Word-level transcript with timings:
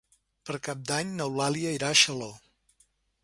Per 0.49 0.55
Cap 0.67 0.79
d'Any 0.91 1.11
n'Eulàlia 1.19 1.75
irà 1.79 1.91
a 1.93 1.99
Xaló. 2.03 2.31